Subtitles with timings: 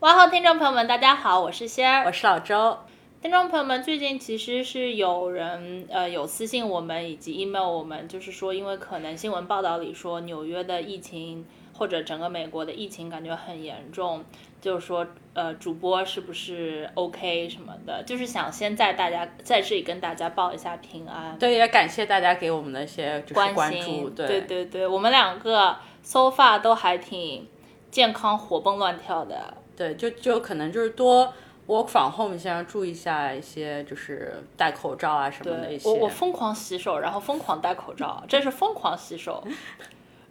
[0.00, 2.78] 哇好，听众朋友们，大家好，我是仙儿，我是老周。
[3.20, 11.44] 听众朋友们，最近其实是有人呃有私信我们以及 email 我们，就是说因为可能新闻报道里说纽约的疫情
[11.76, 14.24] 或者整个美国的疫情感觉很严重，
[14.62, 21.38] 就是说呃主播是不是 OK 什么的，就是想先在大家在这里跟大家报一下平安。
[21.38, 23.82] 对，也感谢大家给我们的一些关关注。
[23.82, 27.46] 心，对对对对，我们两个 so far 都还挺
[27.90, 29.58] 健康，活蹦乱跳的。
[29.80, 31.32] 对，就就可能就是多
[31.66, 35.88] work from home，先要注意一下一些就是戴口罩啊什么的一些。
[35.88, 39.42] 我我疯狂洗手，然后疯狂戴口罩，这是疯狂洗手。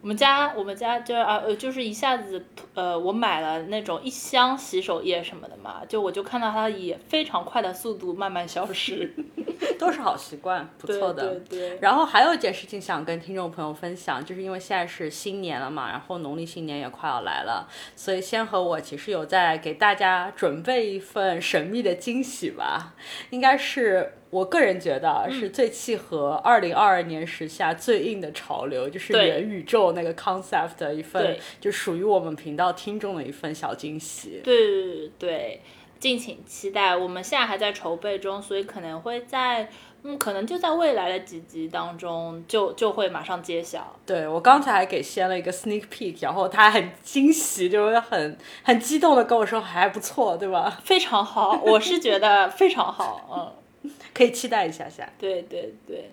[0.02, 2.42] 我们家我们家就啊呃就是一下子
[2.74, 9.12] 呃我买了那种一箱洗手液什么的嘛，就我就看到它以非常快的速度慢慢消失，
[9.78, 11.34] 都是好习惯，不错的。
[11.34, 11.78] 对对对。
[11.80, 22.94] 然后还有一件事情想跟听众朋友分享，就是因为现在是新年了嘛，然后农历新年也快要来了，所以先和我其实有在给大家准备一份神秘的惊喜吧，
[23.28, 34.40] 应该是我个人觉得嗯是最契合二零二二年时下最硬的潮流，就是元宇宙那个 concept 的一份，就属于我们频道听众的一份小惊喜。
[34.44, 35.60] 对对对，
[35.98, 36.96] 敬请期待。
[36.96, 39.68] 我们现在还在筹备中，所以可能会在
[40.04, 43.96] 嗯可能就在未来的几集当中就就会马上揭晓。
[44.06, 50.78] 对我刚才还给先了一个 sneak peek，然后他很惊喜，就是很很激动的跟我说还不错，对吧？
[50.84, 53.59] 非常好，我是觉得非常好，嗯。
[54.14, 55.10] 可以期待一下下。
[55.18, 56.10] 对对对，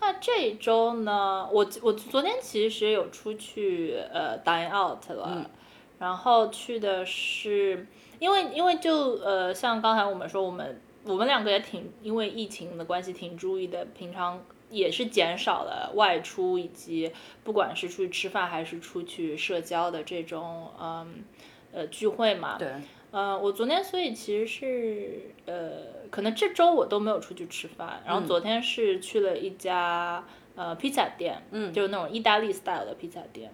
[0.00, 5.50] 那这一周呢，我我昨天其实有出去呃 dine out 了，
[5.98, 7.86] 然后去的是
[8.18, 17.12] 因为因为就呃像刚才我们说，我们我们两个也挺因为疫情的关系挺注意的，平常也是减少了外出以及
[17.44, 21.24] 不管是出去吃饭还是出去社交的这种嗯
[21.72, 22.68] 呃聚会嘛，对，
[23.16, 25.70] 呃，我昨天所以其实是呃，
[26.10, 30.22] 可能这周我都没有出去吃饭，然后昨天是去了一家
[30.54, 33.50] 呃披萨店，嗯就是那种意大利 style 的披萨店。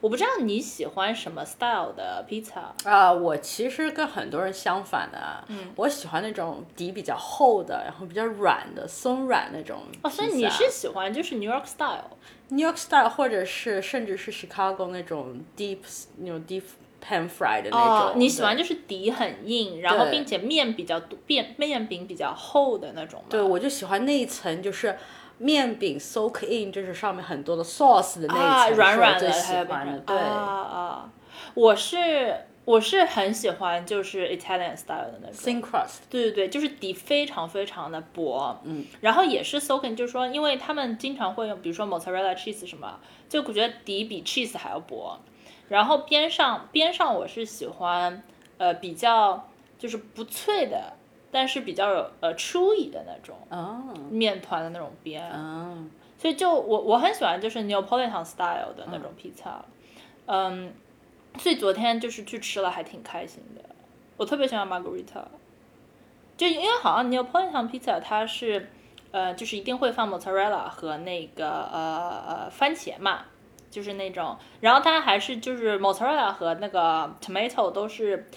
[0.00, 2.72] 我不知道你喜欢什么 style 的披萨？
[2.84, 15.78] 啊、我其实跟很多人相反的，嗯，我喜欢那种底比较厚的，然后比较软的、松软那种哦，所以你是喜欢就是 New York style？New York style，或者是甚至是 Chicago 那种 deep
[16.18, 16.62] 那种 deep
[17.02, 18.10] pan fried 的那种。
[18.10, 23.26] 哦，你喜欢就是底很硬，然后并且面比较多，面面饼比较厚的那种吗？
[23.28, 24.96] 对，我就喜欢那一层，就是
[25.38, 29.98] 面饼 soak in，就是上面很多的 sauce 的那一层，啊，软软的，还有欢的。
[29.98, 31.10] 对，啊啊，
[31.54, 35.34] 我是我是很喜欢就是 Italian style 的那种。
[35.34, 36.02] thin crust。
[36.08, 45.18] 对对对，就是底非常非常的薄，嗯，然后也是 soaking，就是说，因为他们经常会用，比如说 mozzarella cheese 什么，就我觉得底比 cheese 还要薄，
[45.72, 48.22] 然后边上边上我是喜欢，
[48.58, 50.92] 呃，比较就是不脆的，
[51.30, 59.64] 但是比较有呃 chewy 的那种哦，面团的那种边，嗯，所以就我我很喜欢就是 Neapolitan style 的那种披萨，
[60.26, 60.74] 嗯，
[61.38, 63.64] 所以昨天就是去吃了，还挺开心的。
[64.18, 65.24] 我特别喜欢 Margarita，
[66.36, 68.70] 就因为好像 Neapolitan pizza 它是
[69.10, 73.24] 呃就是一定会放 mozzarella 和那个呃呃番茄嘛，
[73.72, 78.28] 就是那种，然后它还是就是 mozzarella 和那个 tomato 都是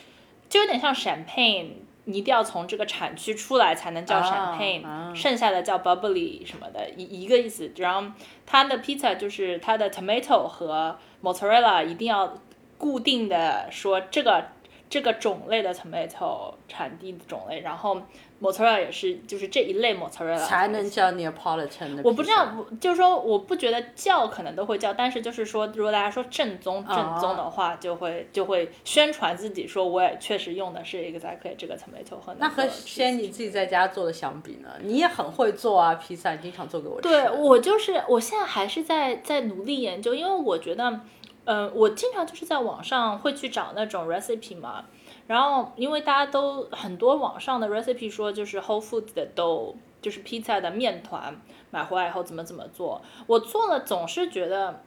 [0.49, 1.67] 就有点像 champagne。
[2.07, 7.71] 你一定要从这个产区出来才能叫啊 champagne，、啊剩下的叫 bubbly 什么的，一一个意思。
[7.77, 8.11] 然后
[8.45, 12.31] 它的 pizza 就是它的 tomato 和 mozzarella 一定要
[12.77, 14.49] 固定的说这个
[14.89, 18.01] 这个种类的 tomato 产地的种类，然后
[18.41, 22.03] mozzarella 也是就是这一类 mozzarella 才能叫 Neapolitan 的。
[22.03, 34.69] 我不知道，，就是说，我不觉得叫可能都会叫，但是就是说，如果大家说正宗正宗的话，就会就会宣传自己说，我也确实用的是 exactly 这个 tomato 和那和先你自己在家做的相比呢？
[34.81, 37.07] 你也很会做啊，披萨，你经常做给我吃。
[37.07, 41.01] 对我就是，我现在还是在在努力研究，因为我觉得，
[41.45, 44.85] 呃，我经常就是在网上会去找那种 recipe 嘛，
[45.27, 51.39] 然后因为大家都很多网上的 recipe 说就是 Whole Foods 的都，就是披萨的面团
[51.71, 54.81] 买回来以后怎么怎么做，我做了总是觉得，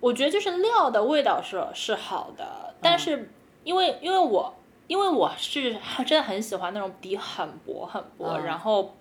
[0.00, 3.30] 我觉得就是料的味道是是好的，但是
[3.64, 4.54] 因为因为我
[4.88, 8.94] 因为我是 真的很喜欢那种底很薄很薄，嗯然后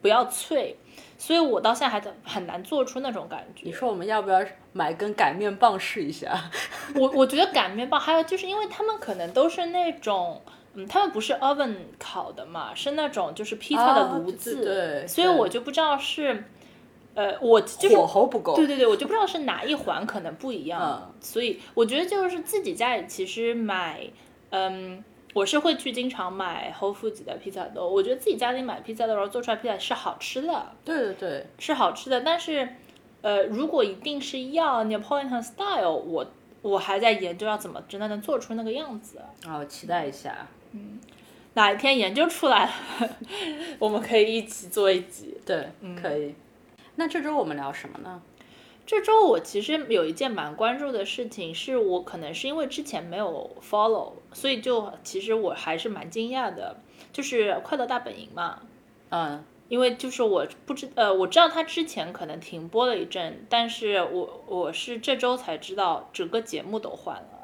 [0.00, 0.76] 不要脆，
[1.16, 3.62] 所以我到现在还很难做出那种感觉。
[3.66, 4.40] 你说我们要不要
[4.72, 6.50] 买根擀面棒试一下？
[6.94, 10.40] 我我觉得擀面棒还有就是因为他们可能都是那种。
[10.74, 16.44] 嗯，他们不是 oven 烤的嘛，是那种就是披萨的炉子，对对所以我就不知道是，
[17.14, 18.54] 呃，我就是火候不够。
[18.54, 20.80] 对对对，我就不知道是哪一环可能不一样，
[21.10, 24.06] 嗯所以我觉得就是自己家里其实买，
[24.50, 25.02] 嗯，
[25.38, 32.68] 我是会去经常买 Whole Foods 的披萨豆，我觉得自己家里买披萨的时候做出来披萨是好吃的，对对对，是好吃的，但是，
[33.22, 36.26] 呃，如果一定是要 Neapolitan style，我
[36.62, 39.20] 我还在研究要怎么真的能做出那个样子。
[39.44, 40.48] 然后期待一下。
[40.72, 40.98] 嗯
[41.54, 42.72] 哪一天研究出来了，
[43.78, 45.36] 我们可以一起做一集。
[45.46, 46.34] 对，嗯可以。
[46.96, 48.20] 那这周我们聊什么呢？
[48.88, 56.80] 这周我其实有一件蛮关注的事情，是我可能是因为之前没有 follow，所以就其实我还是蛮惊讶的，
[57.12, 58.62] 就是《快乐大本营》嘛，
[59.10, 67.37] 嗯，因为就是我不知呃，我知道它之前可能停播了一阵，但是我我是这周才知道整个节目都换了。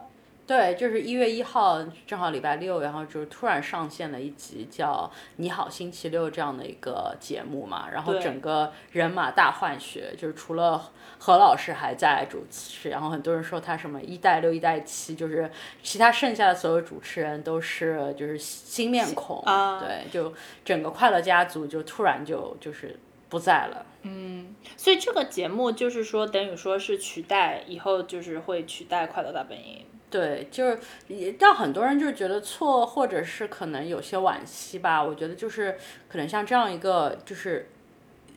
[0.47, 15.51] 对，就是一月一号，正好礼拜六，然后就突然上线了一集叫《你好星期六》这样的一个节目嘛，然后整个人马大换血，就是除了何老师还在主持，然后很多人说他什么一代六、一代七，就是
[15.83, 20.31] 其他剩下的所有主持人都是就是新面孔，啊对，就
[20.63, 22.99] 整个快乐家族就突然就就是
[23.31, 23.87] 不在了。
[24.03, 29.79] 嗯所以这个节目就是说，等于说是取代以后就是会取代《快乐大本营》。
[30.15, 30.79] 对，就是
[31.09, 35.03] 也让很多人就是觉得错，或者是可能有些惋惜吧。
[35.03, 35.77] 我觉得就是
[36.09, 37.69] 可能像这样一个就是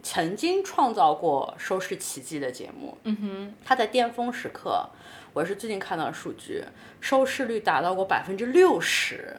[0.02, 4.90] 曾经创造过收视奇迹的节目，嗯哼，它在巅峰时刻，
[5.34, 6.64] 我是最近看到的数据，
[7.00, 9.38] 收视率达到过百分之六十，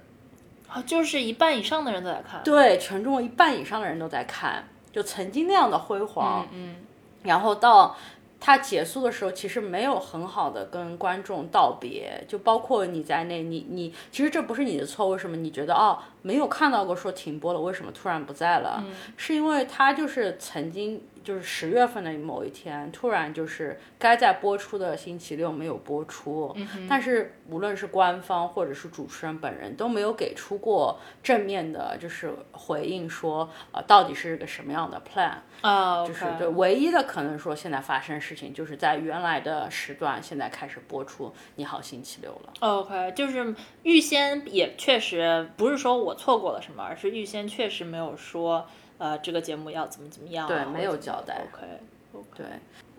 [0.68, 2.40] 啊，就是一半以上的人都在看。
[2.44, 6.76] 对，全中国一半以上的人都在看，就曾经那样的辉煌，嗯，
[7.24, 7.96] 然后到
[8.40, 18.84] 他结束的时候，其实没有很好的跟观众道别，就包括你在内，你你其实这不是你的错，为什么你觉得哦没有看到过说停播了，为什么突然不在了？
[19.16, 26.54] 是因为它就是曾经就是十月份的某一天，突然就是该在播出的星期六没有播出，
[26.88, 35.34] 但是无论是官方或者是主持人本人都没有给出过正面的，就是回应说呃到底是个什么样的 plan。
[35.60, 41.26] 啊，就是对，唯一的可能说现在发生事情，就是在原来的时段，现在开始播出
[41.56, 42.52] 《你好星期六》了。
[42.60, 48.66] OK，就是预先也确实不是说我错过了什么，而是预先确实没有说
[48.98, 52.46] 呃这个节目要怎么怎么样啊、对没有交代 OK，OK 对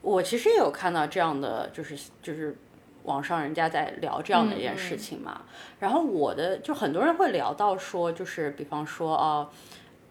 [0.01, 2.57] 我其实也有看到这样的，就是就是
[3.03, 5.41] 网上人家在聊这样的一件事情嘛。
[5.79, 9.49] 然后我的就很多人会聊到说，就是比方说哦。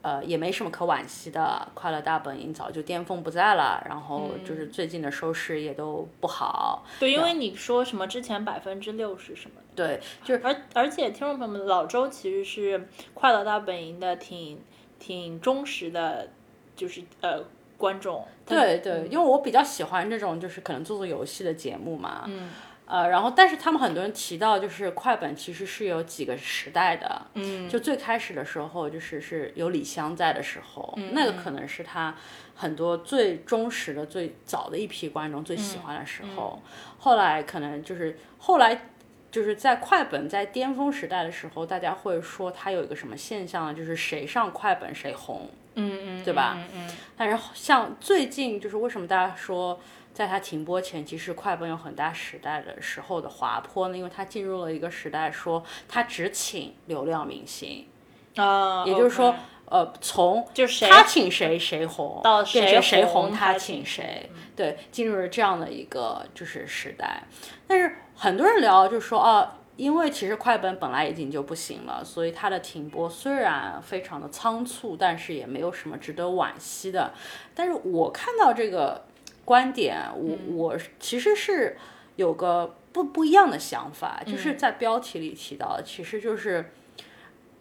[0.00, 6.84] 呃，也没什么可惋惜的，《快乐大本营》早就巅峰不在了，然后就是最近的收视也都不好。
[7.00, 12.78] 对，因为你说什么之前百分之六十什么的，对，就是而而且听众朋友们，老周其实是
[13.14, 14.60] 《快乐大本营》的挺
[14.98, 16.28] 挺忠实的，
[16.74, 17.44] 就是呃
[17.76, 18.26] 观众。
[18.44, 22.50] 对对，因为我比较喜欢这种就是可能做做游戏的节目嘛，嗯，
[22.86, 32.14] 呃，然后但是他们很多人提到，就是快本其实是有几个时代的，嗯，就最开始的时候，就是是有李湘在的时候，那个可能是他
[32.56, 36.60] 很多最忠实的、最早的一批观众最喜欢的时候。
[36.98, 38.88] 后来可能就是后来
[39.30, 43.74] 就是在快本在巅峰时代的时候，大家会说它有一个什么现象呢？
[43.74, 49.78] 就是谁上快本谁红，嗯嗯，对吧嗯嗯但是像最近就是为什么大家说？
[50.14, 57.86] 在它停播前，其实快本有很大时代的时候的滑坡呢，因为它进入了一个时代，说它只请流量明星，
[58.34, 59.32] 啊，也就是说
[59.66, 67.22] 呃，从就是谁他请谁谁红，到变成谁谁红他他请谁，对，进入了这样的一个就是时代。
[67.68, 77.12] 但是很多人聊就说哦，因为其实快本本来已经就不行了，所以它的停播虽然非常的仓促，但是也没有什么值得惋惜的。
[77.54, 79.04] 但是我看到这个
[79.44, 81.76] 观点，我我其实是
[82.16, 86.72] 有个不不一样的想法，就是在标题里提到的，其实就是。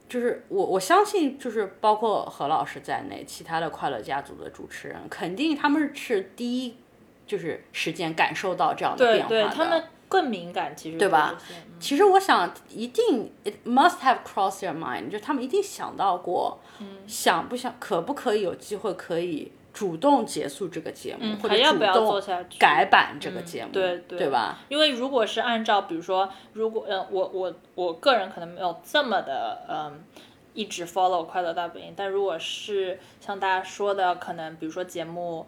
[0.09, 6.77] 就是我我相信，就是包括何老师在内，其他的快乐家族的主持人，肯定他们是第一，
[7.25, 9.43] 就是时间感受到这样的变化的。
[9.43, 11.35] 对，他们更敏感，其实对吧？
[11.49, 24.57] 嗯其实我想，一定 it must have crossed their mind，就是他们一定想到过，嗯想不想可不可以有机会可以主动结束这个节目，或者还要不要主动做下去改版这个节目，对对吧？
[24.69, 30.03] 因为如果是按照，比如说，如果呃，我我我个人可能没有这么的嗯，
[30.55, 35.45] 一直 follow 快乐大本营，但如果是像大家说的，可能比如说节目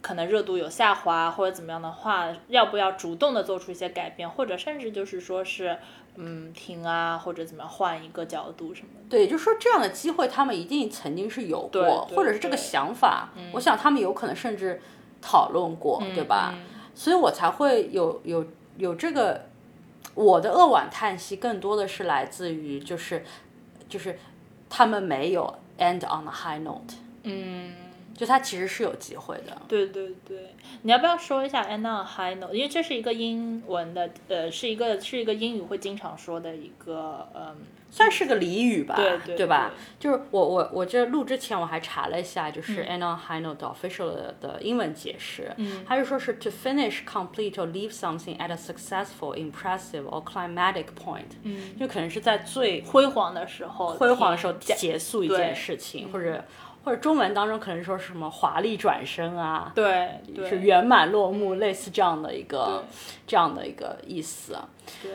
[0.00, 5.78] 可能热度有下滑或者怎么样的话，要不要主动的做出一些改变，或者甚至就是说是
[6.16, 9.06] 嗯停啊，或者怎么样换一个角度什么的。
[9.10, 14.80] 对，就是说这样的机会他们一定曾经是有过，或者是这个想法，我想他们有可能甚至
[15.20, 16.52] 讨论过，对吧？
[16.54, 16.64] 嗯
[16.98, 18.44] 所以我才会有有
[18.76, 19.46] 有这个，
[20.16, 23.24] 我的扼腕叹息更多的是来自于就是
[23.88, 24.18] 就是
[24.68, 27.72] 他们没有 end on a high note，嗯，
[28.18, 29.56] 就他其实是有机会的。
[29.68, 32.52] 对对对，你要不要说一下 “end on high note”？
[32.52, 37.56] 因为这是一个英文的，呃，是一个是一个英语会经常说的一个，嗯，
[37.90, 39.70] 算是个俚语吧，对对吧？
[40.00, 42.98] 就是我我我这录之前我还查了一下，就是嗯。
[42.98, 45.84] End on high note 的 official 的的英文解释，嗯。
[45.86, 56.44] 它是说是 to finish, complete or leave something at a successful, impressive or climatic point，嗯，就可能是在最辉煌的时候，辉煌的时候结束一件事情，或者
[56.88, 62.82] 或者中文当中可能说是什么华丽转身啊，对对是圆满落幕，类似这样的一个
[63.26, 64.56] 这样的一个意思。
[65.02, 65.10] 对，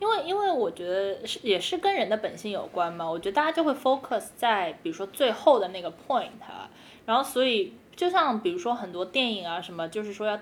[0.00, 6.68] 因为因为我觉得是也是跟人的本性有关嘛，我觉得大家就会 focus 在比如说最后的那个 point，啊
[7.06, 10.36] 然后所以就像比如说很多电影啊什么，就是说要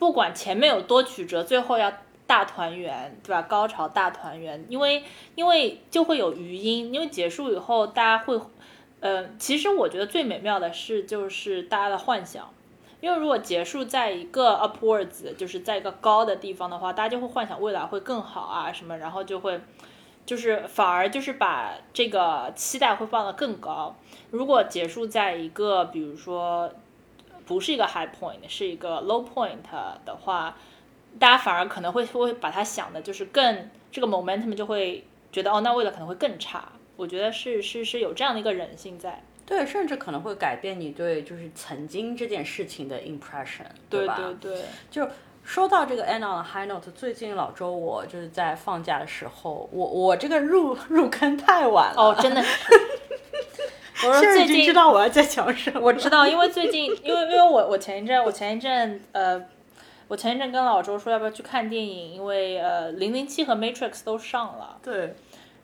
[0.00, 1.92] 不管前面有多曲折，最后要
[2.26, 3.42] 大团圆，对吧？
[3.42, 5.04] 高潮大团圆，因为
[5.36, 8.40] 因为就会有余音，因为结束以后大家会，
[9.02, 12.48] 呃，其实我觉得最美妙的是就是大家的幻想。
[13.00, 19.60] 因为如果结束在一个 upwards，就是在一个高的地方的话，大家就会幻想未来会更好啊什么，然后就会，
[20.24, 23.96] 就是反而就是把这个期待会放得更高。
[24.30, 26.72] 如果结束在一个比如说
[27.44, 29.56] 不是一个 high point，是一个 low point
[30.04, 30.56] 的话，
[31.18, 36.70] 大家反而可能会会把它想的就是更这个 momentum 就会觉得哦，那未来可能会更差。
[37.02, 39.20] 我觉得是是是有这样的一个人性在。
[39.44, 44.16] 对，甚至可能会改变你对就是曾经这件事情的 impression，对吧？
[44.40, 45.06] 对对，就
[45.44, 52.72] 说到这个 end on a high note，最近老周我就是在放假的时候，我我这个入入坑太晚了，哦，真的是。
[54.06, 55.80] 我说最近知道我要在讲什么。
[55.80, 59.44] 我知道，因为最近，因为因为我我前一阵我前一阵呃，
[60.08, 65.14] 我前一阵跟老周说要不要去看电影，因为呃零零七和 Matrix 都上了，对，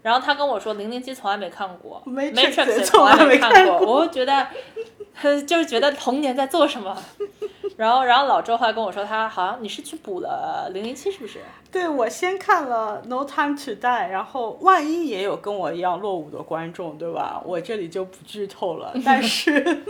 [0.02, 4.46] 然后他跟我说零零七从来没看过 Matrix 也也从来来没看过，我会觉得
[5.22, 6.96] 呃 就是觉得童年在做什么。
[7.76, 11.38] 然后，然后老周后来跟我说，他好像你是去补了零零七，是不是？
[11.70, 13.78] 对我先看了《No Time to Die》，
[14.08, 17.40] 然后万一也有跟我一样落伍的观众，对吧？
[17.44, 18.92] 我这里就不剧透了。
[19.04, 19.84] 但是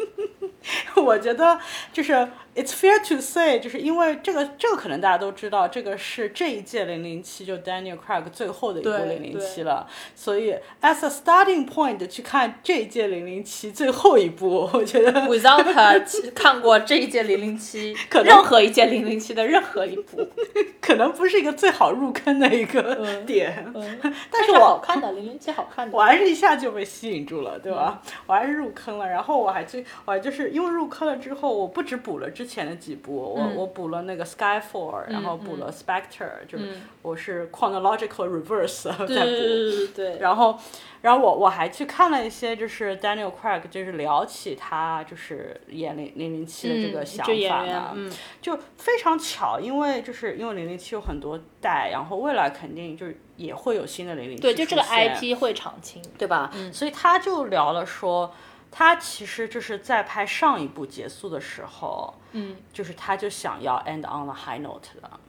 [0.96, 1.58] 我觉得
[1.90, 9.86] 就是 It's fair to say，就是因为这个这个可能大家都知道，这个是这一届零零七就 Daniel Craig 最后的一部对零零七了，
[10.16, 15.12] 所以 as a starting point 去看这一届零零七最后一部，我觉得。
[15.28, 15.68] Without
[16.34, 20.26] 看过这一届零零七，可能任何一届零零七的任何一部，
[20.80, 23.98] 可能不是一个最好入坑的一个嗯 点，嗯，
[24.30, 28.02] 但是是我好看的零零七好看的，我还是一下就被吸引住了，对吧？
[28.26, 33.54] 我还是入坑了，然后我还去，我还就是因为入坑了之后，我不止补了之前的几部，我、嗯。
[33.54, 36.82] 我补了那个 Skyfall，然后补了 Spectre，、就是嗯。
[37.02, 39.06] 我是 chronological reverse 在补。
[39.06, 39.88] 对对对对。
[39.88, 40.58] 对，然后，
[41.02, 48.10] 然后我我还去看了一些，就是 Daniel Craig，就是聊起他就是演零零零七的这个嗯想法嘛，嗯。
[48.40, 56.50] 就非常巧，因为就是因为零零七有很多代，然后未来肯定就是也会有新的零零七对，就这个 IP 会长青，对吧？
[56.54, 56.72] 嗯。
[56.72, 58.32] 所以他就聊了说，
[58.70, 65.20] 他其实就是在拍上一部结束的时候，嗯就是他就想要 end on the high note 了。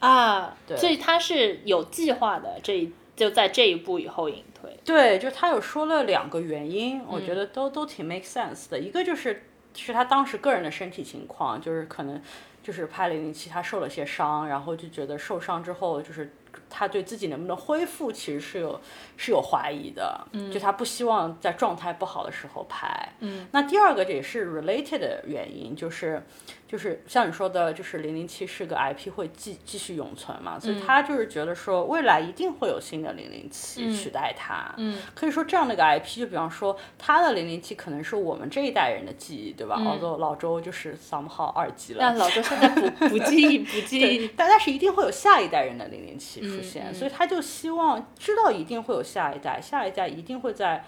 [0.00, 8.78] 啊，对所以他是有计划的，这一就在这一步以后隐退，对，就他有说了两个原因，我嗯觉得都、都挺 make sense 的。
[8.78, 12.22] 一个就是是他当时个人的身体情况，就是可能
[12.62, 16.32] 就是拍零零七他受了些伤，然后就觉得受伤之后就是。
[16.70, 18.80] 他对自己能不能恢复，其实是有
[19.16, 23.12] 是有怀疑的，嗯就他不希望在状态不好的时候拍。
[23.18, 26.22] 嗯，那第二个也是 related 的原因，就是
[26.68, 34.72] 就是像你说的，就是零零七是个 IP 会继继续永存嘛，所以他就是觉得说未来一定会有新的零零七取代它。
[34.78, 39.74] 嗯，可以说这样的一个 IP，就比方说他的零零七可能是我们这一代人的记忆，对吧？
[39.84, 41.98] 澳洲老周就是 somehow 二级了。
[42.00, 50.84] 但老周现在不不 记忆不记对忆，，但但是一定会有下一代人的零零七出现，嗯所以他就希望知道一定会有下一代，下一代一定会在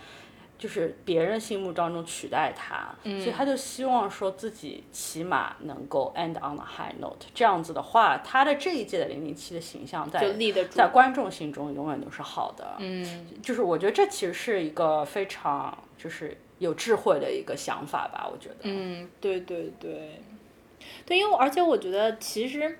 [0.58, 7.26] 就是别人心目当中取代他，嗯所以他就希望说自己起码能够 end on a high note。
[7.34, 12.76] 这样子的话，他的这一届的零零七的形象在就立得住在观众心中永远都是好的。
[12.78, 18.56] 嗯，就是我觉得这其实是一个非常就是有智慧的一个想法吧，我觉得。
[18.62, 20.20] 嗯，对对对，
[21.04, 22.78] 对，因为而且我觉得其实，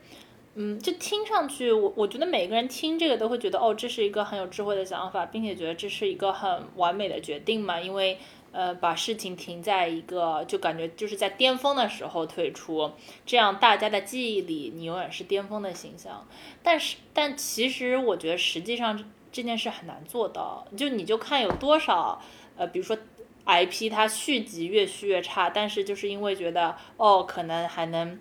[0.54, 8.18] 嗯，就听上去，我我觉得每个人听这个都会觉得，哦，这是一个很有智慧的想法，并且觉得这是一个很完美的决定嘛，因为
[8.52, 12.90] 呃，把事情停在一个就感觉就是在巅峰的时候退出，
[13.24, 16.26] 这样大家的记忆里你永远是巅峰的形象。
[16.62, 22.20] 但是，但其实我觉得实际上这件事很难做到，就你就看有多少
[22.56, 22.96] 呃，比如说。
[23.44, 28.20] IP 它续集越续越差，但是就是因为觉得哦，可能还能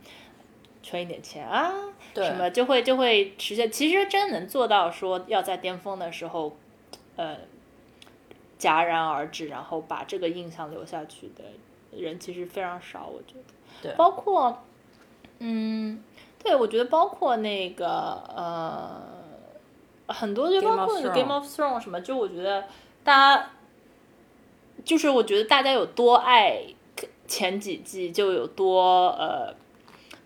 [0.82, 1.72] 存一点钱啊，
[2.16, 3.72] 什么就会就会实现。
[3.72, 6.56] 其实真能做到说要在巅峰的时候，
[7.16, 7.38] 呃，
[8.60, 11.44] 戛然而止，然后把这个印象留下去的
[11.98, 13.54] 人其实非常少，我觉得。
[13.82, 14.62] 对包括，
[15.40, 16.04] 嗯，
[16.44, 19.02] 对，我觉得包括那个呃，
[20.08, 22.66] 很多就包括 Game of Thrones 什么，就我觉得
[23.04, 23.50] 大家。
[24.84, 26.64] 就是我觉得大家有多爱
[27.28, 29.54] 前几季，就有多呃，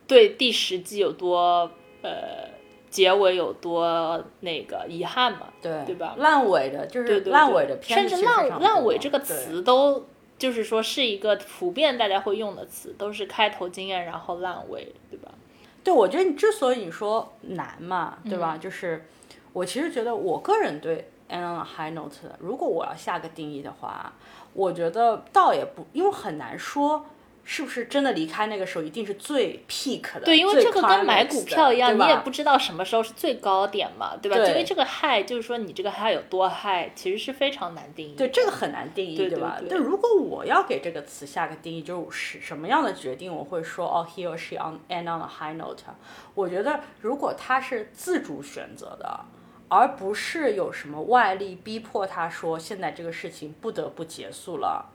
[0.07, 1.69] 对第十季有多
[2.01, 2.49] 呃，
[2.89, 6.15] 结尾有多那个遗憾嘛，对对吧？
[6.17, 10.05] 烂尾的，就是烂尾的甚至烂烂尾这个词都
[10.37, 15.31] 就是说是一个普遍大家会用的词，都是开头惊艳，然后烂尾，对吧？
[15.83, 18.57] 对，我觉得你之所以你说难嘛，对嗯吧？
[18.57, 19.05] 就是
[19.53, 24.13] 我其实觉得我个人对 “and on a high note”，如果我要下个定义的话，
[24.53, 27.05] 我觉得倒也不，因为很难说
[27.47, 30.21] 是不是真的离开那个时候一定是最 peak 的。
[30.21, 34.35] 对，因为这个跟买股票一样，你也不知道什么时候是最高点嘛，对吧？
[34.35, 38.17] 对因为这个 high 就是说你这个 high 有多 high，其实是非常难定义的。
[38.17, 39.57] 对，这个很难定义，对对吧？
[39.59, 45.83] 对但如果我要给这个词下个定义，就是什么样的决定，我会说哦，he or she on end on a high note。
[46.33, 49.19] 我觉得如果他是自主选择的，
[49.69, 54.91] 而不是有什么外力逼迫他说现在这个事情不得不结束了，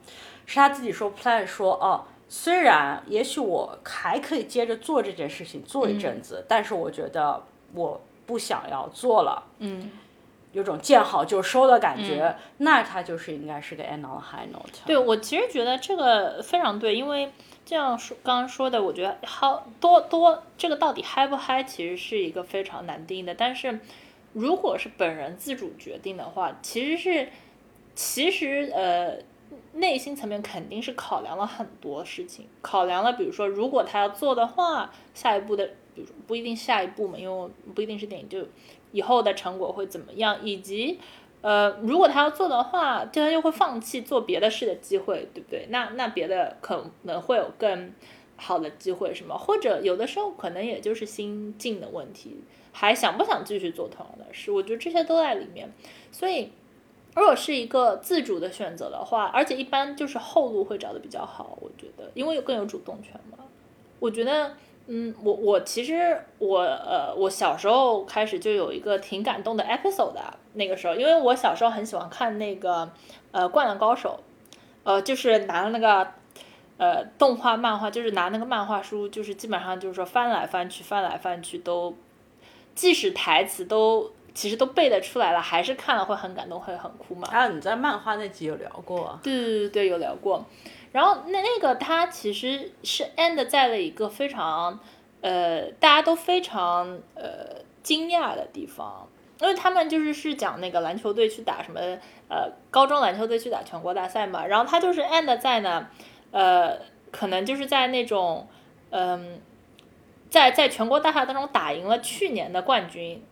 [0.46, 2.04] 是他自己说 plan 说哦。
[2.32, 7.42] 虽然也许我还可以接着做这件事情做一阵子，但是我觉得
[7.74, 9.42] 我不想要做了。
[9.58, 9.90] 嗯，
[10.52, 14.78] 有种见好就收的感觉，那它就是应该是个 end on high note。
[14.86, 17.32] 对我其实觉得这个非常对，因为
[17.66, 23.34] 这样说刚刚说的，我觉得好多多这个到底嗨不嗨，其实是一个非常难定义的。
[23.34, 23.80] 但是
[24.34, 27.28] 如果是本人自主决定的话，其实是
[27.96, 29.28] 其实呃。
[29.74, 38.44] 内心层面肯定是考量了很多事情，考量了，比如说，如果他要做的话，下一步的，比如不一定下一步嘛，因为不一定是电影，就
[38.92, 40.98] 以后的成果会怎么样，以及，
[41.40, 45.66] 呃，如果他要做的话，就他就会放弃做别的事的机会，对不对？
[45.70, 47.92] 那那别的可能会有更
[48.36, 49.38] 好的机会，什么？
[49.38, 54.50] 或者有的时候可能也就是心境的问题，还想不想继续做同样的事？
[54.50, 55.72] 我觉得这些都在里面，
[56.12, 56.50] 所以。
[57.20, 63.44] 如果是一个自主的选择的话，而且一般就是后路会找的比较好，我觉得，因为有更有主动权嘛。
[63.98, 64.56] 我觉得，
[64.86, 72.90] 嗯，我我其实我呃，我小时候开始就有一个挺感动的 episode 的，那个时候，因为我小时候很喜欢看那个
[73.32, 74.18] 呃《灌篮高手》，
[74.84, 76.08] 呃，就是拿那个
[76.78, 81.94] 呃动画漫画，就是拿那个漫画书，就是基本上就是说翻来翻去，翻来翻去都，
[82.74, 84.10] 即使台词都。
[84.40, 87.28] 其实都背得出来了，还是看了会很感动，会很哭嘛。
[87.30, 90.42] 还有你在漫画那集有聊过，对对对对，有聊过。
[90.92, 94.80] 然后那那个他其实是 end 在了一个非常
[95.20, 99.06] 呃大家都非常呃惊讶的地方，
[99.42, 101.78] 因为他们就是是讲那个篮球队去打什么
[102.30, 105.86] 呃高中篮球队去打全国大赛嘛，然后他就是 end 在呢
[106.30, 106.78] 呃
[107.10, 108.48] 可能就是在那种
[108.88, 109.38] 嗯、
[110.30, 113.22] 在在全国大赛当中打赢了去年的冠军。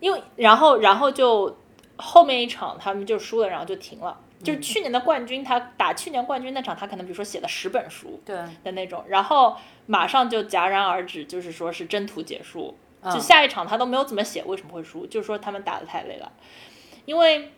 [0.00, 1.56] 因为然后然后就
[1.96, 4.18] 后面一场他们就输了，然后就停了。
[4.40, 9.56] 就是去年的冠军，他打去年冠军那场，他可能比如说写了十本书对的那种，然后
[9.86, 12.76] 马上就戛然而止，就是说是征途结束。
[13.02, 16.30] 嗯就下一场他都没有怎么写为什么会输，就是说他们打的太累了。
[17.04, 17.52] 因为，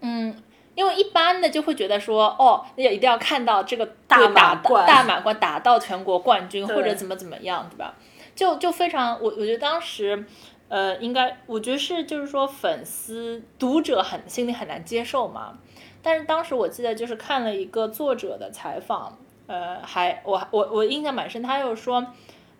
[0.00, 0.36] 嗯，
[0.74, 7.94] 因为一般的就会觉得说，哦，要一定要看到这个大满贯大满贯打到全国冠军，或者怎么怎么样，对吧？
[8.34, 10.24] 就就非常，我我觉得当时。
[10.68, 15.58] 呃，应该我觉得是，就是说粉丝读者很心里很难接受嘛。
[16.02, 22.06] 但是当时我记得就是看了一个作者的采访，呃，还我我我印象蛮深，他又说，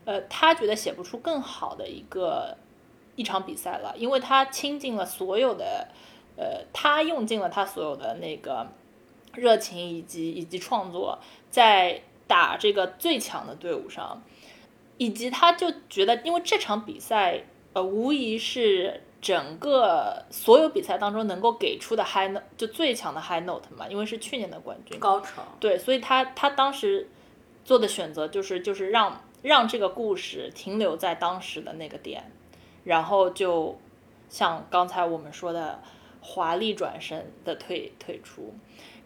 [0.05, 2.57] 呃，他觉得写不出更好的一个
[3.15, 5.89] 一场比赛了，因为他倾尽了所有的，
[6.37, 8.67] 呃，他用尽了他所有的那个
[9.35, 11.19] 热情以及以及创作，
[11.51, 14.23] 在打这个最强的队伍上，
[14.97, 17.45] 以及他就觉得，因为这场比赛，
[17.79, 25.43] 呃，无疑是整个所有比赛当中能够给出的 high note 就最强的 high note 嘛，因为是去年的冠军，高潮。
[25.61, 27.09] 对，所以他他当时
[27.65, 32.33] 做的选择就是就是让让这个故事停留在当时的那个点，
[32.83, 33.79] 然后就
[34.29, 35.81] 像刚才我们说的
[36.21, 38.53] 华丽转身的退退出。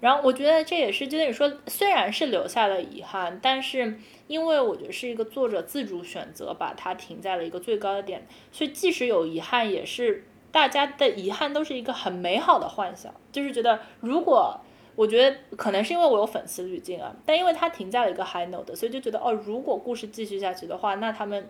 [0.01, 3.99] 然后我觉得这也是就等于说，虽然是留下了遗憾，但是
[4.33, 14.59] 因为我觉得是一个作者自主选择，把它停在了一个最高的点，所以即使有遗憾，也是大家的遗憾都是一个很美好的幻想，就是觉得如果
[14.97, 21.47] 我觉得可能是因为我有粉丝滤镜啊，但因为它停在了一个 high note，所以就觉得哦，如果故事继续下去的话，那他们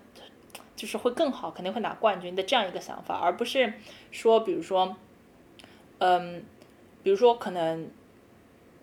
[0.74, 3.74] 就是会更好，肯定会拿冠军的这样一个想法，而不是
[4.10, 4.96] 说比如说，
[5.98, 6.44] 嗯，
[7.04, 7.88] 比如说可能。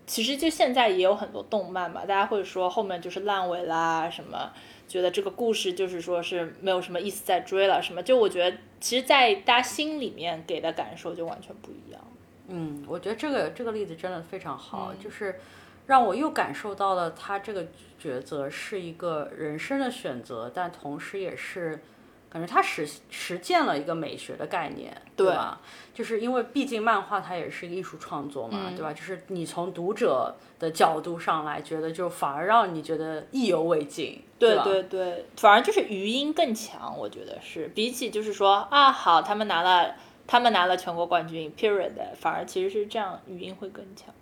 [0.10, 4.52] 其实就现在也有很多动漫嘛，大家会说后面就是烂尾啦，什么
[4.88, 12.02] 觉得这个故事就是说是没有什么意思再追了，什么就我觉得其实，在大家心里面给的感受就完全不一样。
[12.48, 15.40] 嗯，我觉得这个这个例子真的非常好，就是
[15.86, 17.68] 让我又感受到了他这个
[18.02, 21.84] 抉择是一个人生的选择，但同时也是。
[22.30, 25.60] 感觉他实实践了一个美学的概念，对吧？
[25.94, 28.94] 就是因为毕竟漫画它也是艺术创作嘛，对吧？
[28.94, 39.96] 就是你从读者的角度上来觉得，就反而让你觉得意犹未尽，对对对，反而就是余音更强，我觉得是比起就是说啊，好，他们拿了
[40.28, 44.14] 他们拿了全国冠军，period，反而其实是这样，余音会更强。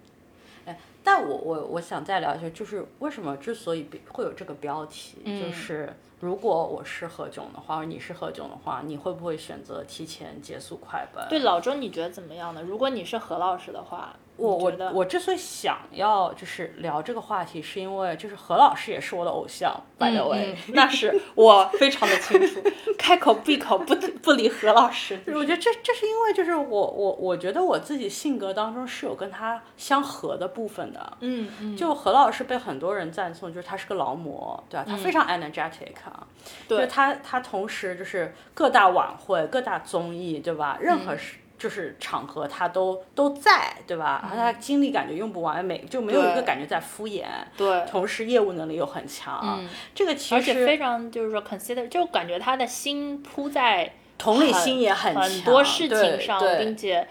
[1.07, 5.93] 哎，但我我我想再聊一下，就是为什么之所以会有这个标题，就是。
[6.19, 11.23] 如果我是何炅的话，你是何炅的话，你会不会选择提前结束快本？
[11.29, 12.61] 对老周，你觉得怎么样呢？
[12.63, 14.15] 如果你是何老师的话。
[14.38, 22.62] 我我我之所以想要就是聊这个话题，是因为就是何老师也是我的偶像，，by the way，，那 是我非常的清楚，
[22.97, 25.19] 开口闭口不不离何老师。
[25.28, 31.17] 我觉得这这是因为就是我我我觉得我自己性格当中是有跟他相合的部分的。
[31.21, 31.76] 嗯嗯。
[31.76, 34.86] 就何老师被很多人赞颂，就是他是个劳模，对吧？
[34.88, 36.28] 他非常 energetic 啊。
[36.67, 36.86] 对。
[36.86, 40.78] 他他同时就是各大晚会、各大综艺，对吧？
[40.80, 41.38] 任何事。
[41.57, 44.19] 就是场合他都都在，对吧？
[44.23, 47.25] 然后他精力感觉用不完，每就没有一个感觉在敷衍。
[47.57, 49.63] 对，同时业务能力又很强，
[49.95, 57.07] 这个其实非常就是说 consider，就感觉他的心扑在同理心也很强，很多事情上，并且。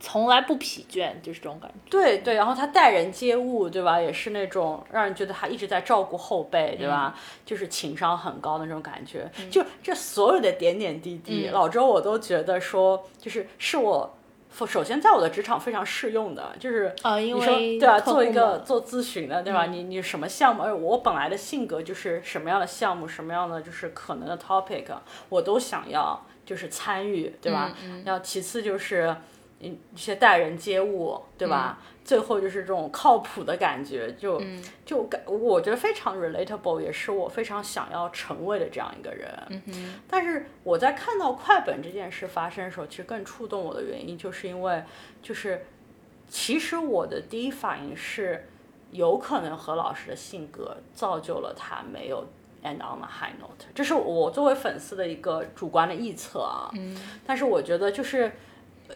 [0.00, 1.76] 从来不疲倦，就是这种感觉。
[1.90, 4.00] 对对，然后他待人接物，对吧？
[4.00, 7.14] 也是那种让人觉得他一直在照顾后辈，对吧？
[7.44, 9.28] 就是情商很高的那种感觉。
[9.50, 14.14] 就这所有的点点滴滴，老周我都觉得说，就是是我
[14.66, 19.66] 首先在我的职场非常适用的，就是啊，因为对啊，做一个做咨询的，对吧？
[19.66, 20.62] 你你什么项目？
[20.86, 24.86] 我本来的性格就是什么样的项目，什么样的就是可能的 topic，
[25.28, 27.74] 我都想要就是参与，对吧？
[28.04, 29.16] 然后其次就是。
[29.60, 31.78] 一些待人接物，对吧？
[32.04, 34.40] 最后就是这种靠谱的感觉，就
[34.86, 39.28] 就感我觉得非常 relatable，也是我非常想要成为的这样一个人。
[39.66, 44.82] 嗯但是我在看到快本这件事发生的时候，其实更触动我的原因，就是因为
[45.20, 45.66] 就是
[46.28, 48.48] 其实我的第一反应是，
[48.90, 52.26] 有可能何老师的性格造就了他没有
[52.62, 56.70] end on a high note，这是我作为粉丝的一个主观的臆测啊。
[56.72, 58.32] 嗯但是我觉得就是。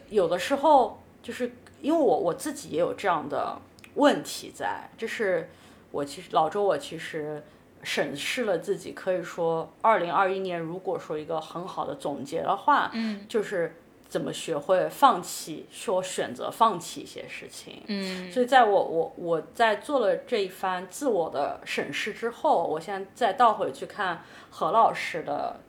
[0.09, 3.59] 有的时候就是因为我我自己也有这样的
[3.94, 5.50] 问题在，就是
[5.90, 7.42] 我其实老周我其实
[7.83, 13.76] 审视了自己，可以说二零二一年如果说一个很好的总结的话，嗯，就是
[14.09, 25.61] 怎么学会放弃，说选择放弃一些事情，嗯，所以在我我我在做了这一番自我的审视之后，我现在再倒回去看何老师的。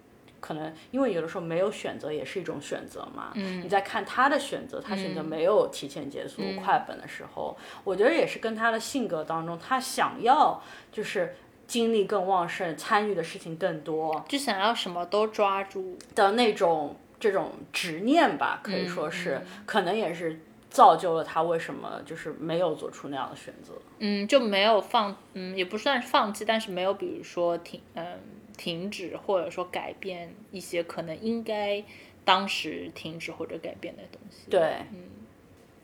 [0.43, 3.31] 可能因为有的时候没有选择也是一种选择嘛。
[3.35, 11.33] 嗯，你在看他的选择，他选择没有提前结束快本的时候，我觉得也是跟他的性格当中，他想要就是
[11.65, 23.71] 精力更旺盛，参与的事情更多，就想要什么都抓住的那种这种执念吧，可以说是，可能也是造就了他为什么就是没有做出那样的选择。
[23.99, 28.19] 嗯，就没有放，嗯，也不算是放弃，但是没有比如说停，嗯。
[28.57, 31.83] 停止或者说改变一些可能应该
[32.23, 34.49] 当时停止或者改变的东西。
[34.49, 35.09] 对，嗯，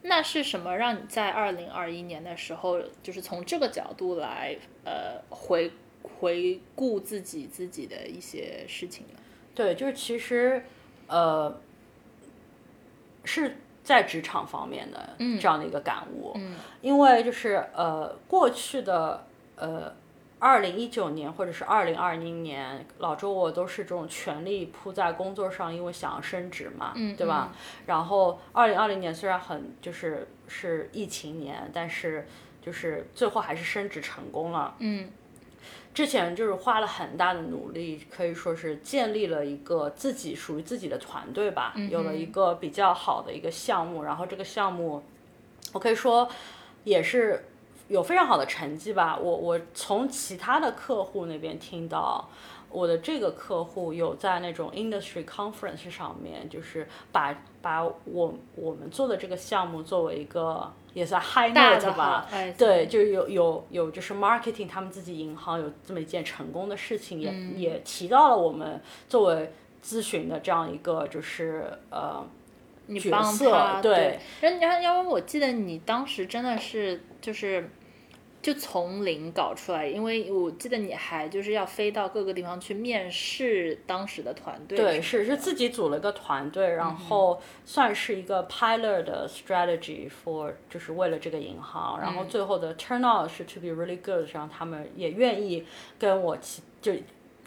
[0.04, 5.72] 那是什么让你在二零二一年的时候，就是从这个角度来呃回
[6.04, 9.20] 回顾自己自己的一些事情呢？
[9.54, 10.64] 对，就是其实
[11.08, 11.60] 呃
[13.24, 13.58] 是。
[13.82, 16.34] 在职场方面的这样的一个感悟。
[16.36, 19.92] 嗯，因为就是呃过去的呃。
[20.40, 27.52] 二零一九年或者是二零二零年，老周我都是这种全力扑在工作上，因为想要升职嘛，对吧？
[27.86, 32.26] 然后二零二零年虽然很就是是疫情年，但是
[32.62, 34.76] 就是最后还是升职成功了。
[34.80, 35.10] 嗯，
[35.94, 45.04] 之前就是花了很大的努力，可以说是建立了一个自己属于自己的团队吧，有了一个比较好的一个项目，然后这个项目，
[45.74, 46.30] 我可以说
[46.86, 47.44] 也是。
[47.90, 52.30] 有非常好的成绩吧，我我从其他的客户那边听到，
[52.70, 69.52] 我的这个客户有在那种 industry conference 上面，就是把把我我们做的这个项目作为一个也算 high note 吧，对，就有有有就是 marketing 他们自己银行有这么一件成功的事情，也也提到了我们作为
[69.84, 72.24] 咨询的这样一个就是呃
[73.00, 77.68] 角色，对，然后因为我记得你当时真的是就是。
[78.42, 84.78] 就从零搞出来，因为我记得你还就是要飞到各个地方去面试当时的团队。
[84.78, 95.66] 对，是是自己组了个团队，然后算是一个 pilot 的 strategy for，就是为了这个银行，然后最后的 turn out 是 to be really good，让他们也愿意
[95.98, 96.94] 跟我其就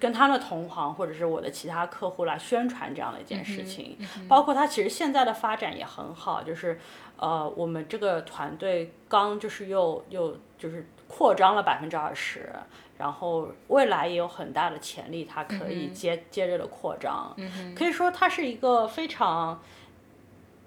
[0.02, 3.96] 跟他们的同行或者是我的其他客户来宣传这样的一件事情，
[4.28, 6.80] 包括他其实现在的发展也很好，就是
[7.16, 10.36] 呃我们这个团队刚就是又又。
[10.62, 12.48] 就是扩张了百分之二十，
[12.96, 17.34] 然后未来也有很大的潜力，它可以接接着的扩张。
[17.74, 19.60] 可以说它是一个非常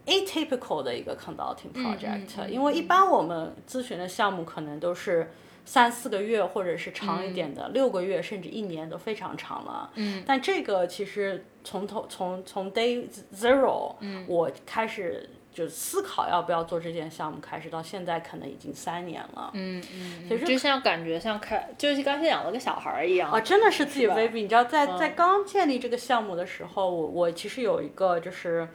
[0.06, 5.32] atypical 的一个 consulting project，因为一般我们咨询的项目可能都是
[5.66, 9.92] 三四个月，或者是长一点的六个月，甚至一年都非常长了。
[9.96, 15.30] 嗯但这个其实从头从从 day zero，嗯我开始。
[15.56, 19.52] 就思考要不要做这件项目，开始到现在可能已经三年了。
[19.54, 19.82] 嗯
[20.30, 23.32] 嗯，就像感觉像开，就是刚才养了个小孩儿一样。
[23.32, 24.42] 啊，真的是自己 baby。
[24.42, 28.68] 你知道，在在刚建立这个项目的时候，我我其实有一个就是，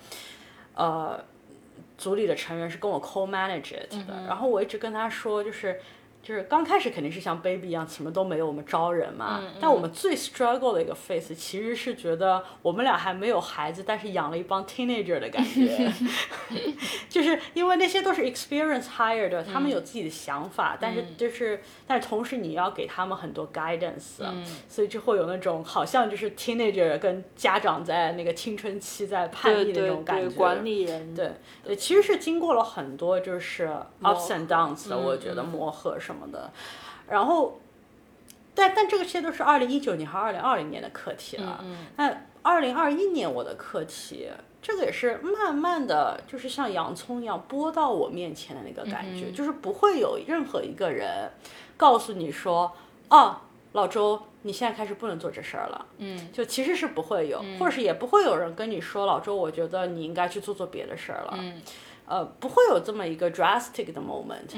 [0.74, 1.22] 呃，
[1.98, 5.78] 组里的成员是跟我 co manage it 的，然后我一直跟他说，就是。
[6.30, 9.42] 就是刚开始肯定是像 baby 一样什么都没有，我们招人嘛。
[9.60, 15.92] 但我们最 struggle 的一个 phase 其实是觉得我们俩还没有孩子，但是养了一帮 teenager 的感觉。
[17.10, 24.22] 就是因为那些都是 experience hired，他们有自己的想法，但是就是，但是同时你要给他们很多 guidance，
[24.68, 30.30] 所以就会有那种好像就是 teenager 跟家长在那个青春期在叛逆的那种感觉。
[30.36, 31.12] 管理人。
[31.12, 31.32] 对
[31.64, 33.68] 对，其实是经过了很多就是
[34.02, 36.50] ups and downs 的，我觉得磨合什么的，
[37.08, 37.60] 然后，
[38.54, 41.64] 但但这个些都是二零一九年和二零二零年的课题了。
[41.96, 44.28] 那二零二一年我的课题，
[44.62, 51.30] 这个也是慢慢的就是像洋葱一样剥到我面前的那个感觉，就是不会有任何一个人
[51.76, 52.72] 告诉你说，
[53.08, 53.36] 哦，
[53.72, 55.86] 老周，你现在开始不能做这事儿了。
[55.98, 61.34] 嗯，就其实是不会有，或者是也不会有人跟你说，老周，我觉得你应该去做做别的事儿了。
[61.38, 61.60] 嗯。
[62.10, 64.50] 呃，不会有这么一个 drastic 的 moment，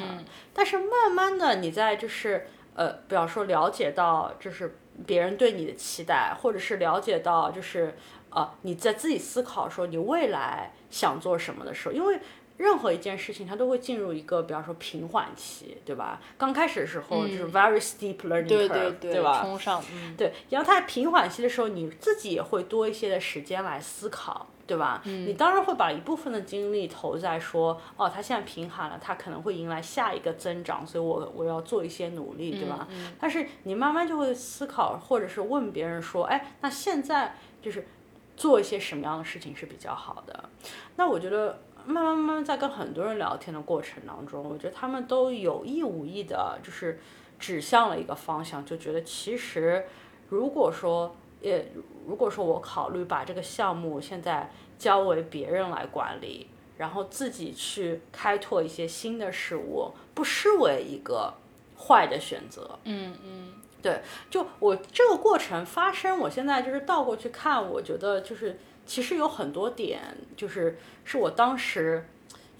[0.54, 7.94] 但是慢慢的，你在就是呃，比方说了解到就是别人对你的期待，或者是了解到就是
[8.30, 12.18] 呃，你在自己思考说你未来想做什么的时候，因为
[12.56, 16.20] 任何一件事情它都会进入一个比方说平缓期，对吧？
[16.38, 19.42] 刚开始的时候就是 very steep learning curve，对吧？
[19.42, 19.82] 冲上，
[20.16, 24.46] 对，然后它在平缓期的时候，你自己也会多一些的时间来思考。
[24.72, 25.02] 对吧？
[25.04, 32.88] 你当然会把一部分的精力投在说，哦，他现在贫寒了，他可能会迎来下一个增长，所以我我要做一些努力，对吧？
[33.20, 37.86] 但是你慢慢就会思考，或者是问别人说，哎，那现在就是
[38.34, 40.48] 做一些什么样的事情是比较好的？
[40.96, 46.98] 那我觉得慢慢慢慢在跟很多人聊天的过程当中，我觉得他们都有意无意的，就是
[47.38, 49.84] 指向了一个方向，就觉得其实
[50.30, 51.14] 如果说。
[51.42, 51.72] 也
[52.06, 54.48] 如果说我考虑把这个项目现在
[54.82, 61.32] 交为别人来管理，然后自己去开拓一些新的事物，不失为一个
[61.78, 62.76] 坏的选择。
[62.82, 70.00] 嗯嗯，对，就我这个过程发生，我现在就是倒过去看，我觉得就是其实有很多点，
[70.36, 72.04] 就是是我当时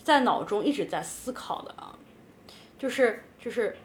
[0.05, 1.99] 在脑中一直在思考的啊，
[2.79, 3.77] 就是就是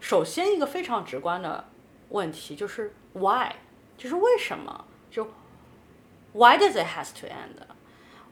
[0.00, 1.66] 首先一个非常直观的
[2.08, 3.52] 问题就是 why。
[3.98, 4.84] 就是为什么？
[5.10, 5.26] 就
[6.36, 7.64] Why does it has to end？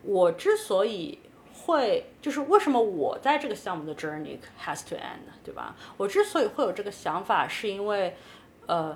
[0.03, 1.21] 我之所以
[1.65, 5.75] 会，就是为什么我在这个项目的 journey has to end，对吧？
[5.97, 8.15] 我之所以会有这个想法，是因为，
[8.67, 8.95] 呃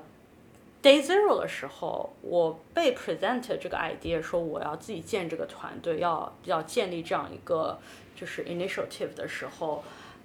[0.83, 7.79] ，day zero 的时候，我被 present 这个 idea 说我要自己建这个团队，要要建立这样一个
[8.15, 9.83] 就是 initiative 的时候，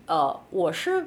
[0.08, 1.06] 呃，我是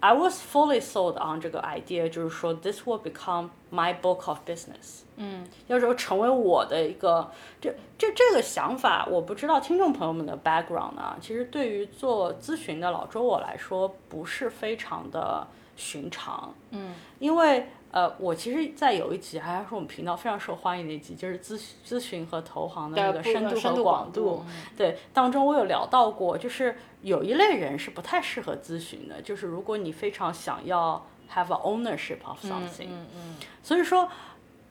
[0.00, 5.02] I was fully sold on 这个 idea，就是说 this will become my book of business。
[5.16, 7.30] 嗯，要说成为我的一个
[7.60, 11.16] 这这这个想法，我不知道听众朋友们的 background 呢。
[11.20, 16.54] 其实对于做咨询的老周我来说，不是非常的寻常。
[16.70, 24.44] 嗯，因为呃，我其实，在有一集还是我们频道非常受欢迎的一集，就是咨咨询和投行的那个深度和广度。
[24.76, 31.04] 对，当中我有聊到过，就是有一类人是不太适合咨询的，就是如果你非常想要
[31.34, 32.88] have a ownership of something。
[32.88, 33.36] 嗯嗯。
[33.62, 34.10] 所以说。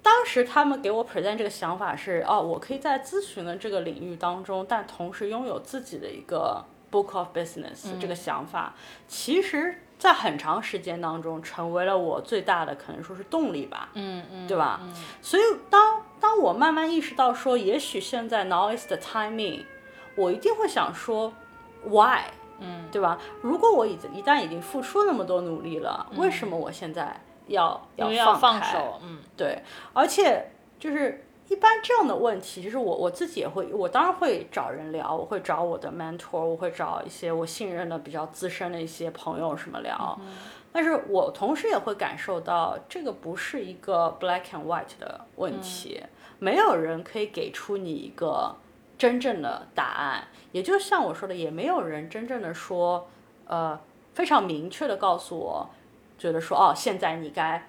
[0.02, 8.74] 当时他们给我 present 这个想法是，哦，我可以在咨询的这个领域当中，但同时拥有自己的一个 book of business 这个想法，
[9.10, 14.80] 其实，在很长时间当中，成为了我最大的可能说是动力吧，嗯嗯，对吧？
[15.22, 19.66] 所以当当我慢慢意识到说，也许现在 now is the timing，
[20.16, 21.34] 我一定会想说
[21.84, 22.22] ，why，
[22.60, 23.18] 嗯，对吧？
[23.42, 27.20] 如果我已经一旦已经付出那么多努力了，为什么我现在？
[27.48, 40.16] 要要放手，嗯，对，而且就是一般这样的问题，就是我我自己也会，我当然会找人聊，我会找我的 mentor，我会找一些我信任的比较资深的一些朋友什么聊，
[40.72, 46.04] 但是我同时也会感受到，这个不是一个 black and white 的问题，
[46.38, 48.56] 没有人可以给出你一个
[49.00, 53.10] 真正的答案，也就像我说的，也没有人真正的说，
[53.48, 53.80] 呃，
[54.14, 55.70] 非常明确的告诉我。
[56.18, 57.66] 觉得说哦，现在你该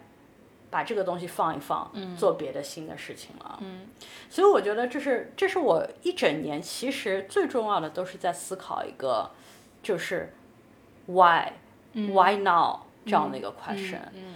[0.70, 1.88] 把这个东西放一放，
[2.18, 3.60] 做别的新的事情了。
[3.62, 3.86] 嗯，
[4.28, 9.30] 所以我觉得这是这是我一整年其实最重要的都是在思考一个
[9.84, 10.34] 就是
[11.06, 11.52] why
[11.92, 14.00] why now 这样的一个 question。
[14.14, 14.34] 嗯，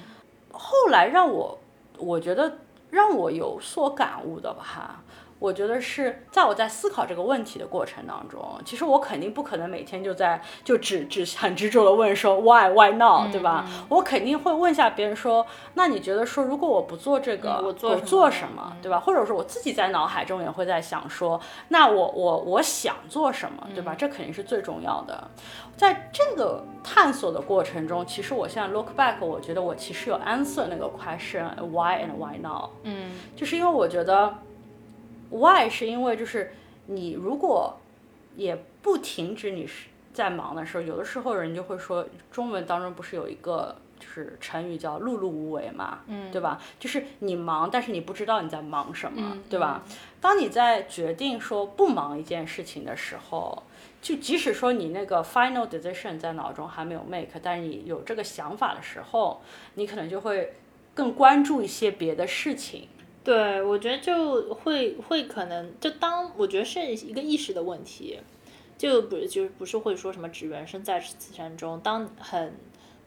[0.52, 1.59] 后来让我
[1.98, 2.59] 我觉得
[2.90, 5.02] 让我有所感悟的吧。
[5.44, 13.66] 我觉得是在我在思考这个问题的过程当中，其实我肯定不可能每天就在就只只很执着的问说 why why now，对吧？
[13.90, 18.98] 我肯定会问一下别人说，那你觉得说如果我不做这个，我做什么，对吧？
[18.98, 23.94] 或者说我自己在脑海中也会在想说，那我我我想做什么，对吧？
[23.94, 25.28] 这肯定是最重要的。
[25.76, 34.35] 在这个探索的过程中，其实我现在 look back，我觉得我其实有 answer 那个 question why and why now，嗯，就是因为我觉得。
[35.30, 36.52] Why 是因为就是
[36.87, 37.76] 你如果
[38.37, 46.60] 也不停止你是在忙的时候，有的时候人就会说，中文当中不是有一个就是成语叫碌碌无为嘛，嗯，对吧？
[46.78, 49.82] 就是你忙，但是你不知道你在忙什么，对吧？
[50.20, 53.62] 当你在决定说不忙一件事情的时候，
[54.02, 59.40] 就即使说你那个 final decision 在脑中还没有 make，但是你有这个想法的时候，
[59.74, 60.52] 你可能就会
[60.94, 62.88] 更关注一些别的事情。
[63.24, 68.20] 对，我觉得就会会可能就当我觉得是一个意识的问题，
[68.76, 71.80] 就不就是不是会说什么只缘身在此山中。
[71.80, 72.54] 当很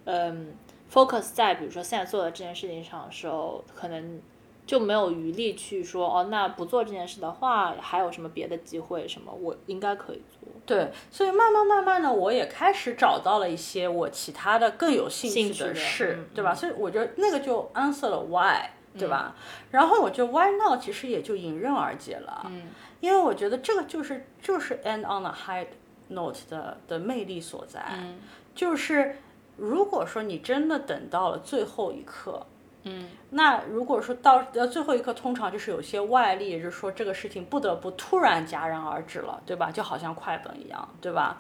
[0.05, 0.55] 嗯
[0.91, 4.19] focus 在比如说现在做的这件事情上的时候，可能
[4.65, 9.07] 就没有余力去说哦，那不做这件事的话，还有什么别的机会？
[9.07, 10.49] 什么我应该可以做？
[10.65, 16.55] 对，所以慢慢慢慢的，我也开始找到了一些我其他的更有兴趣的事，对吧？
[16.55, 18.71] 所以我觉得那个就 answer 了 why。
[18.97, 19.35] 对吧？
[19.71, 22.63] 然后我觉得 why not 其实也就迎刃而解了，嗯，
[22.99, 25.67] 因为我觉得这个就是就是 end on a high
[26.09, 28.19] note 的的魅力所在，嗯，
[28.55, 29.17] 就是
[29.57, 32.45] 如果说你真的等到了最后一刻，
[32.83, 39.69] 嗯，那如果说到呃最后一刻，通常就是有些外力，也就是说这个事情不得不突然戛然而止了，对吧？
[39.71, 41.37] 就好像快本一样，对吧？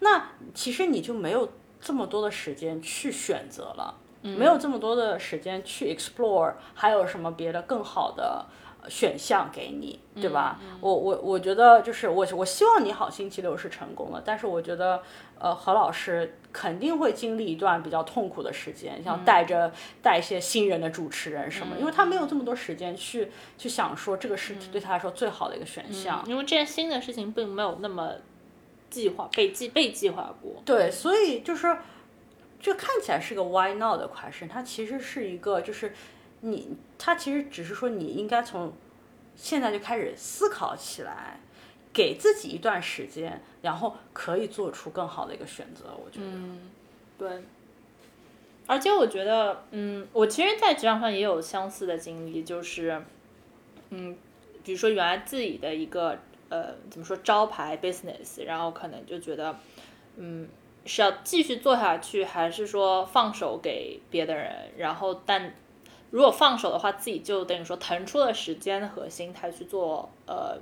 [0.00, 1.48] 那其实你就没有
[1.80, 3.94] 这么多的时间去选择了。
[4.22, 8.44] 没有这么多的时间去 explore，还有什么别的更好的
[8.88, 10.58] 选项给你，对吧？
[10.80, 15.02] 我我我觉得就是我我希望你好星期六是成功了，但是我觉得
[15.38, 28.12] 呃何老师肯定会经历一段比较痛苦的时间，像带着带一些新人的主持人什么，因为他没有这么多时间去去想说这个是对他来说最好的一个选项，因为这件新的事情并没有那么
[28.90, 31.76] 计划被计被计划过，对，所以就是。
[32.60, 35.94] 这看起来是个 why not 的 question，它其实是一个，就是
[36.40, 38.72] 你，它其实只是说你应该从
[39.34, 41.40] 现在就开始思考起来，
[41.92, 45.86] 给自己一段时间，然后可以做出更好的一个选择。
[46.04, 46.70] 我觉得，嗯，
[47.16, 47.42] 对。
[48.66, 53.02] 而且我觉得，嗯，我其实，在职场上也有相似的经历，就是，
[53.88, 54.16] 嗯，
[54.62, 56.18] 比如说原来自己的一个
[56.50, 59.58] 呃，怎么说招牌 business，然后可能就觉得，
[60.16, 60.46] 嗯。
[60.84, 64.52] 是要继续做下去，还是说放手给别的人？
[64.76, 65.54] 然后，但
[66.10, 70.58] 如果放手的话，自己就等于说腾出了时间和心态去做呃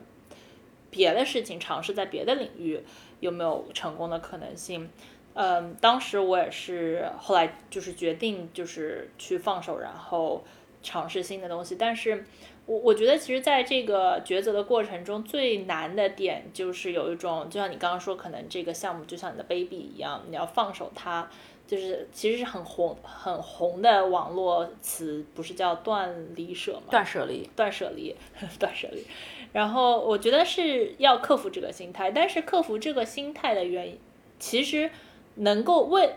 [0.90, 2.82] 别的事情，尝试在别的领域
[3.20, 4.90] 有没有成功的可能性。
[5.34, 10.42] 嗯，当时我也是后来就是决定就是去放手，然后
[10.82, 11.76] 尝试新的东西。
[11.76, 12.24] 但是
[12.66, 21.28] 我我觉得其实在这个抉择的过程中，最难的点就是有一种，就像你刚刚说，可能这个项目就像你的 baby 一样，你要放手它。
[21.66, 26.86] 就是其实是很红很红的网络词，不是叫断离舍吗？
[26.90, 28.16] 断舍离，断舍离，
[28.58, 29.04] 断舍离。
[29.52, 33.98] 然后我觉得是要克服这个心态，但是克服这个心态的原因，
[34.38, 34.90] 其实
[35.34, 36.08] 能够为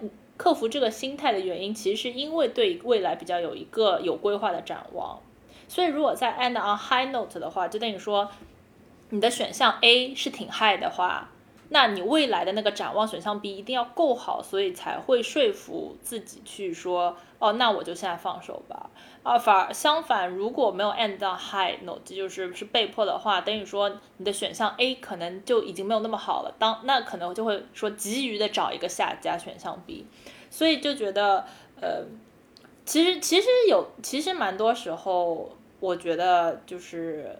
[0.41, 5.19] 克服这个心态的原因，其实是因为对未来比较有一个有规划的展望。
[5.67, 8.27] 所以如果在 end on high note 的话，就等于说
[9.11, 11.29] 你的选项 A 是挺 high 的话。
[11.69, 18.91] 那你未来的那个展望选项 B 一定要够好，所以才会说服自己去说，哦，那我就现在放手吧。
[19.23, 26.53] 啊，反而相反，如果没有 end on high note，就是是被迫的话，等于说你的选项 A 可能就已经没有那么好了。
[26.59, 30.05] 当那可能就会说急于的找一个下家选项 B，
[30.51, 31.45] 所以就觉得，
[31.81, 32.05] 呃，
[32.85, 37.37] 其实其实有，其实蛮多时候，我觉得就是。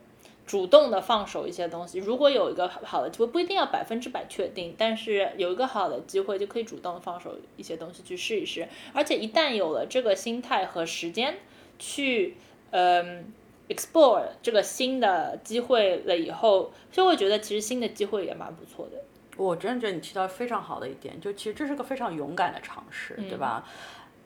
[0.52, 8.68] 主动的放手一些东西，如果有一个好的机会，不一定要百分之百确定，但是有一个好的机会，就可以主动放手一些东西去试一试。
[8.92, 11.38] 而且一旦有了这个心态和时间
[11.80, 12.36] 去，
[12.72, 13.32] 嗯
[13.70, 19.02] ，explore 这个新的机会了以后，就会觉得其实新的机会也蛮不错的。
[19.38, 23.66] 我真的觉得你提到非常好的一点，就其实这是个非常勇敢的尝试，对吧？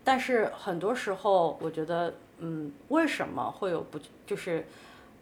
[0.03, 4.65] 但是很多时候，我觉得，嗯，为什么会有不就是？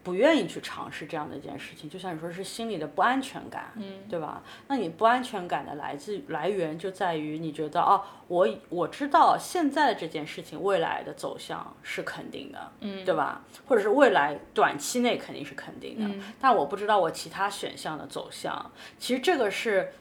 [0.04, 4.44] 不愿意去尝试这样的一件事情，就像你说是心里的不安全感，嗯，对吧？
[4.68, 13.42] 那你不安全感的来自来源就在于你觉得哦，我我知道现在的这件事情未来的走向是肯定的，嗯，对吧？
[13.66, 18.72] 或者是未来短期内肯定是肯定的，但我不知道我其他选项的走向。
[19.00, 19.94] 其实这个是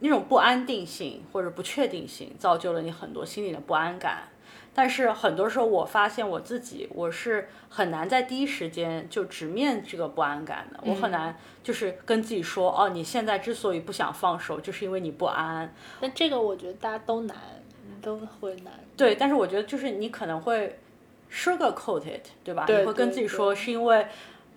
[0.00, 4.24] 那种不安定性或者不确定性造就了你很多心里的不安感。
[4.76, 10.78] 但是很多时候，我发现我自己，我是很难在第一时间就直面这个不安感的。
[10.82, 15.74] 我很难就是跟自己说，哦，你现在之所以不想放手，就是因为你不安。
[15.98, 17.36] 但这个我觉得大家都难，
[18.02, 18.74] 都会难。
[18.98, 20.78] 对，但是我觉得就是你可能会
[21.32, 22.66] sugarcoat it，对吧？
[22.68, 24.06] 你会跟自己说是因为。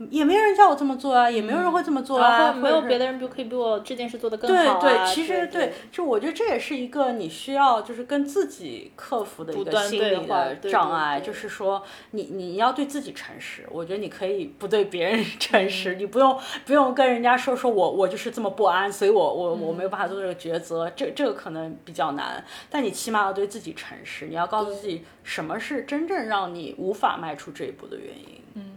[0.09, 4.79] 也没有人叫我这么做啊，也没有人会这么做啊，没有别的人比可以比我这件事做得更好啊。
[4.79, 13.67] 对对，其实对，就我觉得这也是一个你需要就是跟自己克服的一个心理的障碍，就是说你你要对自己诚实。
[13.69, 22.43] 我觉得你可以不对别人 诚实，你不用不用跟人家说说我我就是这么不安，所以我我我没有办法做这个抉择，这这个可能比较难。
[22.69, 28.41] 但你起码要对自己诚实，你要告诉自己什么是真正让你无法迈出这一步的原因。
[28.53, 28.68] 嗯。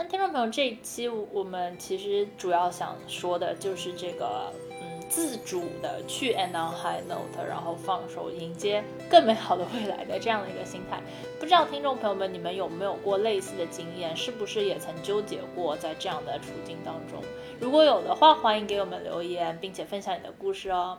[0.00, 8.80] 那听众朋友，这一期我们其实主要想说的就是这个，嗯，自主的去 end on high note，然后放手迎接
[9.10, 11.00] 更美好的未来的这样的一个心态。
[11.40, 14.14] 不知道听众朋友们，你们有没有过类似的经验？
[14.14, 17.20] 是不是也曾纠结过在这样的处境当中？
[17.58, 20.96] 如果有的话，欢迎给我们留言，并且分享你的故事哦。